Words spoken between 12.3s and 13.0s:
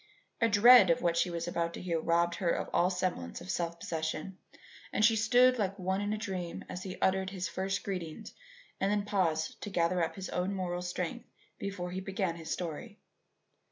his story.